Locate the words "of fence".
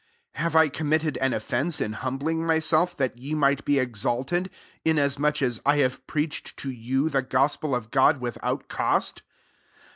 1.31-1.79